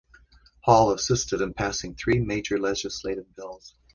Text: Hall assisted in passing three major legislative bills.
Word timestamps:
Hall 0.61 0.89
assisted 0.93 1.41
in 1.41 1.53
passing 1.53 1.93
three 1.93 2.19
major 2.19 2.57
legislative 2.57 3.35
bills. 3.35 3.75